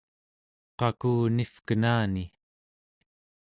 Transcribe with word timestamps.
qakunivkenani 0.79 2.25